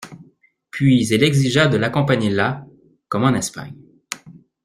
[0.71, 2.65] Puis elle exigea de l'accompagner là,
[3.07, 3.77] comme en Espagne.